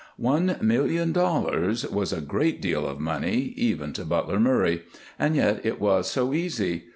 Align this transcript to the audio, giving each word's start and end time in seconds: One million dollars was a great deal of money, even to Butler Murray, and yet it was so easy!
One 0.17 0.57
million 0.61 1.11
dollars 1.11 1.85
was 1.85 2.11
a 2.11 2.21
great 2.21 2.59
deal 2.59 2.87
of 2.87 2.99
money, 2.99 3.53
even 3.55 3.93
to 3.93 4.03
Butler 4.03 4.39
Murray, 4.39 4.81
and 5.19 5.35
yet 5.35 5.63
it 5.63 5.79
was 5.79 6.09
so 6.09 6.33
easy! 6.33 6.85